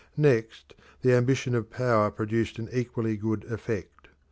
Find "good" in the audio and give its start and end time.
3.17-3.43